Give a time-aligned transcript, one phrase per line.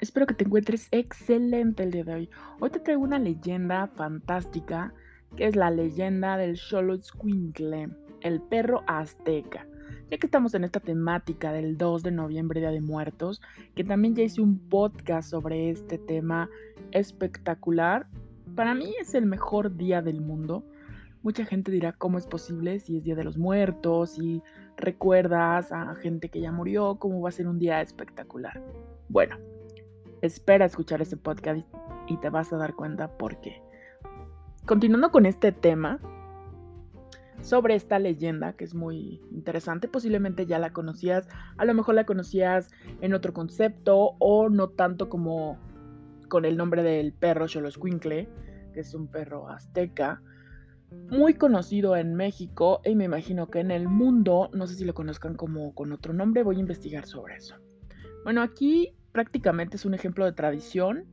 [0.00, 2.30] Espero que te encuentres excelente el día de hoy.
[2.58, 4.94] Hoy te traigo una leyenda fantástica
[5.36, 7.90] que es la leyenda del Xoloitzcuintle,
[8.22, 9.66] el perro azteca.
[10.10, 13.42] Ya que estamos en esta temática del 2 de noviembre, Día de Muertos,
[13.74, 16.48] que también ya hice un podcast sobre este tema
[16.92, 18.06] espectacular.
[18.54, 20.64] Para mí es el mejor día del mundo.
[21.22, 24.42] Mucha gente dirá cómo es posible si es Día de los Muertos, y
[24.78, 28.62] recuerdas a gente que ya murió, cómo va a ser un día espectacular.
[29.08, 29.36] Bueno,
[30.26, 31.66] espera escuchar ese podcast
[32.08, 33.62] y te vas a dar cuenta por qué.
[34.66, 36.00] Continuando con este tema,
[37.40, 42.06] sobre esta leyenda que es muy interesante, posiblemente ya la conocías, a lo mejor la
[42.06, 45.58] conocías en otro concepto o no tanto como
[46.28, 48.28] con el nombre del perro Xoloscuincle,
[48.72, 50.22] que es un perro azteca,
[51.10, 54.94] muy conocido en México y me imagino que en el mundo, no sé si lo
[54.94, 57.56] conozcan como con otro nombre, voy a investigar sobre eso.
[58.24, 61.04] Bueno, aquí prácticamente es un ejemplo de tradición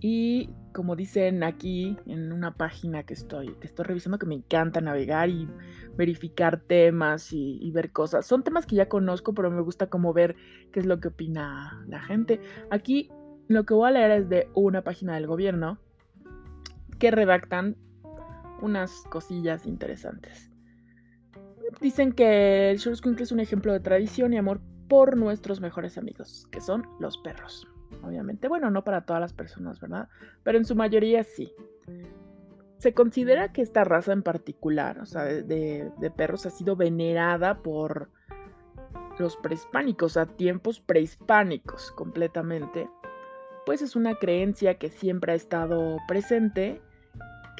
[0.00, 4.80] y como dicen aquí en una página que estoy, que estoy revisando que me encanta
[4.80, 5.48] navegar y
[5.96, 8.26] verificar temas y, ver cosas.
[8.26, 10.34] Son temas que ya conozco, pero me gusta como ver
[10.72, 12.40] qué es lo que opina la gente.
[12.70, 13.10] Aquí
[13.46, 15.78] lo que voy a leer es de una página del gobierno
[16.98, 17.76] que redactan
[18.60, 20.50] unas cosillas interesantes.
[21.80, 26.46] Dicen que el Shortsquink es un ejemplo de tradición y amor por nuestros mejores amigos,
[26.50, 27.68] que son los perros.
[28.02, 30.08] Obviamente, bueno, no para todas las personas, ¿verdad?
[30.42, 31.52] Pero en su mayoría sí.
[32.78, 38.10] Se considera que esta raza en particular, o sea, de, perros, ha sido venerada por
[39.18, 42.88] los prehispánicos, a tiempos prehispánicos completamente.
[43.64, 46.82] Pues es una creencia que siempre ha estado presente,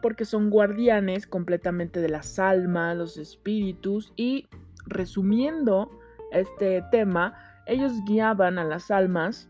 [0.00, 4.48] porque son guardianes completamente de las almas, los espíritus, y
[4.86, 5.90] resumiendo,
[6.32, 7.34] este tema,
[7.66, 9.48] ellos guiaban a las almas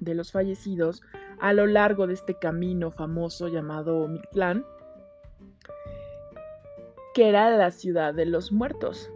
[0.00, 1.02] de los fallecidos
[1.40, 4.64] a lo largo de este camino famoso llamado Mictlán,
[7.14, 9.10] que era la ciudad de los muertos.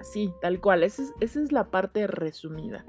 [0.00, 2.84] Así, tal cual, esa es, esa es la parte resumida.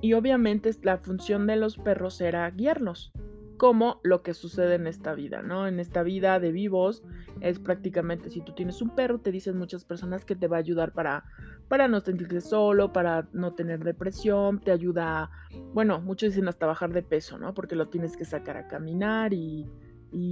[0.00, 3.12] Y obviamente la función de los perros era guiarnos
[3.58, 5.66] como lo que sucede en esta vida, ¿no?
[5.66, 7.02] En esta vida de vivos
[7.40, 10.60] es prácticamente si tú tienes un perro, te dicen muchas personas que te va a
[10.60, 11.24] ayudar para,
[11.66, 15.30] para no sentirte solo, para no tener depresión, te ayuda,
[15.74, 17.52] bueno, muchos dicen hasta bajar de peso, ¿no?
[17.52, 19.66] Porque lo tienes que sacar a caminar y,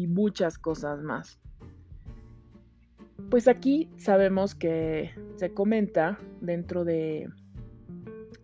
[0.09, 1.39] muchas cosas más.
[3.29, 7.29] Pues aquí sabemos que se comenta dentro de,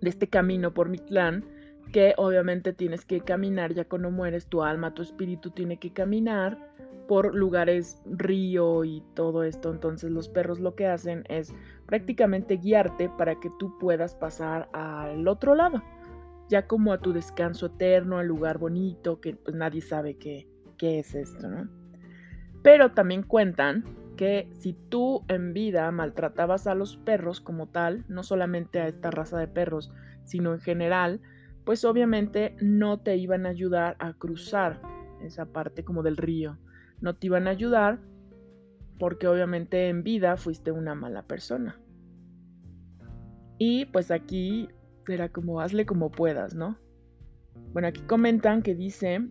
[0.00, 1.44] de este camino por mi clan,
[1.92, 6.58] que obviamente tienes que caminar ya cuando mueres, tu alma, tu espíritu tiene que caminar
[7.06, 9.70] por lugares río y todo esto.
[9.70, 11.54] Entonces los perros lo que hacen es
[11.86, 15.82] prácticamente guiarte para que tú puedas pasar al otro lado,
[16.48, 20.48] ya como a tu descanso eterno, al lugar bonito, que pues nadie sabe qué,
[20.78, 21.69] qué es esto, ¿no?
[22.62, 23.84] Pero también cuentan
[24.16, 29.10] que si tú en vida maltratabas a los perros como tal, no solamente a esta
[29.10, 29.91] raza de perros,
[30.25, 31.20] sino en general,
[31.65, 34.81] pues obviamente no te iban a ayudar a cruzar
[35.23, 36.59] esa parte como del río.
[37.00, 38.00] No te iban a ayudar
[38.99, 41.81] porque obviamente en vida fuiste una mala persona.
[43.59, 44.69] Y pues aquí
[45.09, 46.78] era como hazle como puedas, ¿no?
[47.73, 49.29] Bueno, aquí comentan que dice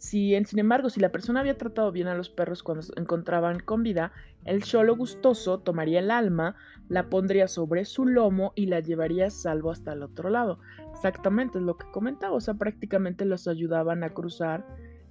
[0.00, 3.60] si, sin embargo, si la persona había tratado bien a los perros cuando se encontraban
[3.60, 4.12] con vida,
[4.46, 6.56] el cholo gustoso tomaría el alma,
[6.88, 10.58] la pondría sobre su lomo y la llevaría salvo hasta el otro lado.
[10.94, 14.66] Exactamente es lo que comentaba, o sea, prácticamente los ayudaban a cruzar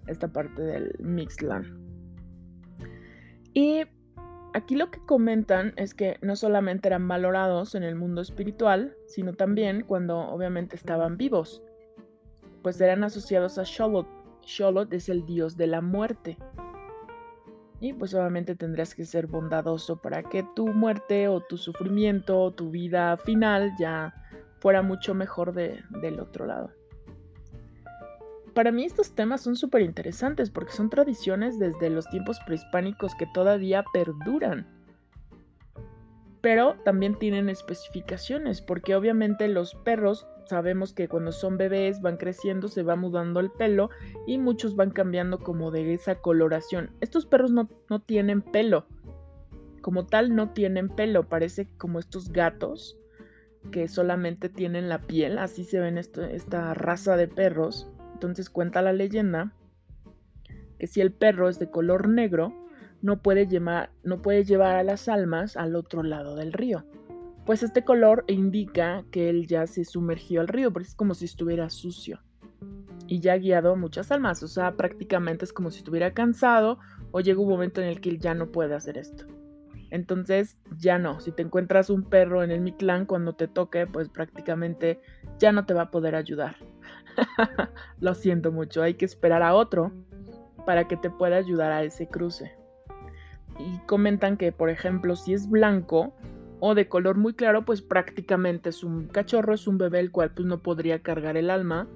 [0.07, 1.67] esta parte del Mixland.
[3.53, 3.83] Y
[4.55, 9.33] aquí lo que comentan es que no solamente eran valorados en el mundo espiritual, sino
[9.33, 11.61] también cuando obviamente estaban vivos,
[12.63, 14.18] pues eran asociados a Sholot
[14.49, 16.37] Sholot es el dios de la muerte.
[17.79, 22.51] Y pues obviamente tendrás que ser bondadoso para que tu muerte o tu sufrimiento o
[22.51, 24.13] tu vida final ya
[24.59, 26.71] fuera mucho mejor del otro lado.
[28.53, 33.27] Para mí estos temas son súper interesantes porque son tradiciones desde los tiempos prehispánicos que
[33.27, 34.67] todavía perduran
[36.41, 42.67] pero también tienen especificaciones, porque obviamente los perros sabemos que cuando son bebés van creciendo,
[42.67, 43.89] se va mudando el pelo
[44.27, 46.91] y muchos van cambiando como de esa coloración.
[47.01, 47.67] Estos perros no,
[48.01, 48.85] tienen pelo,
[49.81, 52.97] como tal no tienen pelo, parece como estos gatos
[53.71, 57.89] que solamente tienen la piel, así se ven esta raza de perros.
[58.13, 59.53] Entonces cuenta la leyenda
[60.79, 62.53] que si el perro es de color negro,
[63.01, 66.83] no puede, llevar, no puede llevar a las almas al otro lado del río.
[67.49, 71.25] Pues este color indica que él ya se sumergió al río, porque es como si
[71.25, 72.21] estuviera sucio.
[73.07, 74.43] y ya ha guiado muchas almas.
[74.43, 76.77] O sea, prácticamente es como si estuviera cansado
[77.09, 79.25] o llega un momento en el que él ya no puede hacer esto.
[79.89, 81.19] Entonces, ya no.
[81.21, 85.01] Si te encuentras un perro en el Mictlán cuando te toque, pues prácticamente
[85.39, 86.55] ya no te va a poder ayudar.
[87.99, 89.91] Lo siento mucho, hay que esperar a otro
[90.67, 92.55] para que te pueda ayudar a ese cruce.
[93.57, 96.13] Y comentan que, por ejemplo, si es blanco
[96.59, 100.31] o de color muy claro, pues prácticamente es un cachorro, es un bebé el cual
[100.31, 101.87] pues no podría cargar el alma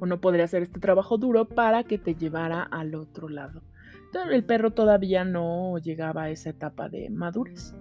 [0.00, 3.62] o no podría hacer este trabajo duro para que te llevara al otro lado.
[4.30, 7.74] el perro todavía no llegaba a esa etapa de madurez.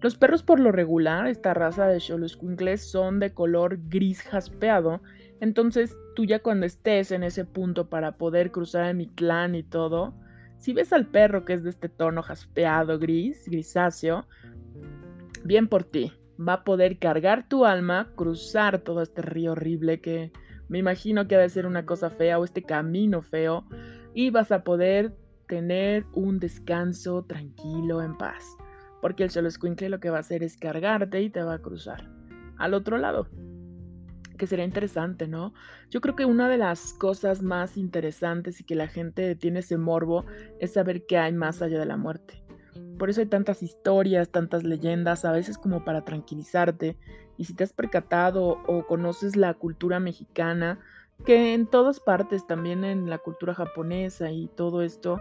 [0.00, 5.02] Los perros por lo regular, esta raza de Xoloscuincles, son de color gris jaspeado,
[5.40, 9.62] entonces tú ya cuando estés en ese punto para poder cruzar a mi clan y
[9.62, 10.14] todo,
[10.58, 14.26] si ves al perro que es de este tono jaspeado gris, grisáceo,
[15.44, 20.32] bien por ti, va a poder cargar tu alma, cruzar todo este río horrible que
[20.68, 23.66] me imagino que ha de ser una cosa fea o este camino feo
[24.14, 25.16] y vas a poder
[25.48, 28.56] tener un descanso tranquilo en paz.
[29.02, 31.58] Porque el solo squinkle lo que va a hacer es cargarte y te va a
[31.58, 32.08] cruzar
[32.56, 33.26] al otro lado.
[34.38, 35.52] Que sería interesante, ¿no?
[35.90, 39.76] Yo creo que una de las cosas más interesantes y que la gente tiene ese
[39.76, 40.24] morbo
[40.60, 42.39] es saber qué hay más allá de la muerte.
[43.00, 46.98] Por eso hay tantas historias, tantas leyendas, a veces como para tranquilizarte
[47.38, 50.78] y si te has percatado o conoces la cultura mexicana,
[51.24, 55.18] que en todas partes, también en la cultura japonesa y todo esto,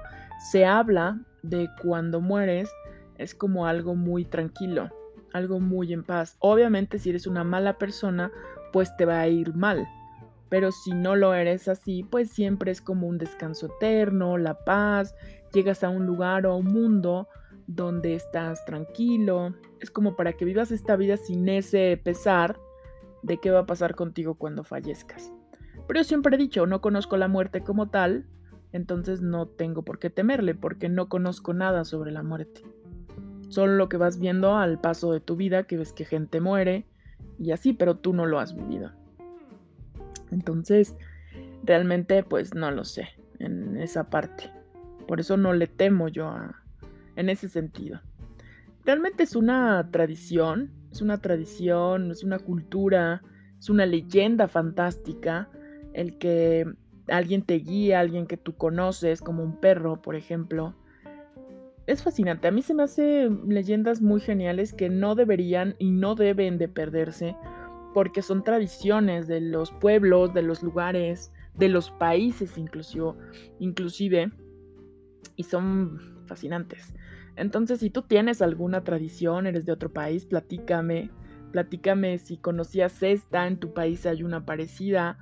[0.52, 2.70] se habla de cuando mueres
[3.18, 4.90] es como algo muy tranquilo,
[5.32, 6.36] algo muy en paz.
[6.40, 8.30] Obviamente si eres una mala persona,
[8.74, 9.88] pues te va a ir mal.
[10.50, 15.16] Pero si no lo eres así, pues siempre es como un descanso eterno, la paz,
[15.54, 17.30] llegas a un lugar o a un mundo
[17.70, 19.54] donde estás tranquilo.
[19.80, 22.60] Es como para que vivas esta vida sin ese pesar
[23.22, 25.32] de qué va a pasar contigo cuando fallezcas.
[25.88, 28.26] Pero yo siempre he dicho, no conozco la muerte como tal,
[28.72, 32.64] entonces no tengo por qué temerle, porque no conozco nada sobre la muerte.
[33.50, 36.88] Solo lo que vas viendo al paso de tu vida, que ves que gente muere
[37.38, 38.92] y así, pero tú no lo has vivido.
[40.32, 40.96] Entonces,
[41.64, 44.52] realmente pues no lo sé en esa parte.
[45.08, 46.64] Por eso no le temo yo a,
[47.20, 48.00] en ese sentido.
[48.86, 53.22] Realmente es una tradición, es una tradición, es una cultura,
[53.60, 55.50] es una leyenda fantástica
[55.94, 56.66] el que
[57.10, 60.76] alguien te guía, alguien que tú conoces, como un perro, por ejemplo.
[61.88, 66.16] Es fascinante, a mí se me hace leyendas muy geniales que no deberían y no
[66.16, 67.36] deben de perderse
[67.94, 73.14] porque son tradiciones de los pueblos, de los lugares, de los países inclusive,
[73.60, 74.32] inclusive
[75.36, 76.94] y son fascinantes.
[77.36, 81.12] Entonces, si tú tienes alguna tradición, eres de otro país, platícame.
[81.52, 85.18] Platícame si conocías esta, en tu país hay una parecida.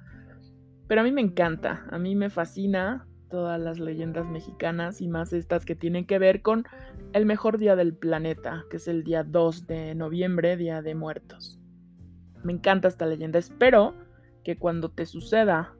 [0.88, 5.34] Pero a mí me encanta, a mí me fascina todas las leyendas mexicanas y más
[5.34, 6.66] estas que tienen que ver con
[7.14, 11.60] el mejor día del planeta, que es el día 2 de noviembre, Día de Muertos.
[12.44, 13.40] Me encanta esta leyenda.
[13.40, 13.94] Espero
[14.44, 15.76] que cuando te suceda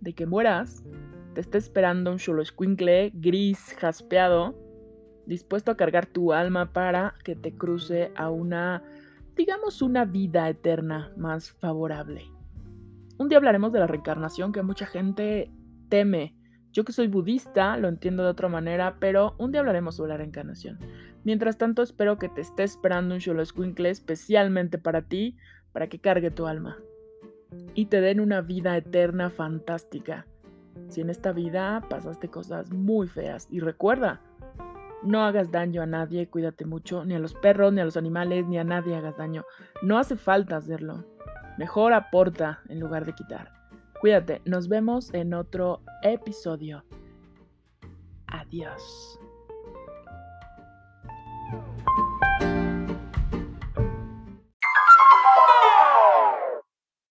[0.00, 0.82] de que mueras,
[1.34, 2.42] te esté esperando un chulo
[3.14, 4.56] gris jaspeado
[5.30, 8.82] dispuesto a cargar tu alma para que te cruce a una,
[9.36, 12.24] digamos, una vida eterna más favorable.
[13.16, 15.50] Un día hablaremos de la reencarnación que mucha gente
[15.88, 16.34] teme.
[16.72, 20.18] Yo que soy budista lo entiendo de otra manera, pero un día hablaremos sobre la
[20.18, 20.78] reencarnación.
[21.24, 25.36] Mientras tanto, espero que te esté esperando un Xoloscuincle especialmente para ti,
[25.72, 26.76] para que cargue tu alma
[27.74, 30.26] y te den una vida eterna fantástica.
[30.88, 34.20] Si en esta vida pasaste cosas muy feas, y recuerda,
[35.02, 38.46] no hagas daño a nadie, cuídate mucho, ni a los perros, ni a los animales,
[38.46, 39.44] ni a nadie hagas daño.
[39.82, 41.04] No hace falta hacerlo.
[41.58, 43.52] Mejor aporta en lugar de quitar.
[44.00, 46.84] Cuídate, nos vemos en otro episodio.
[48.26, 49.18] Adiós.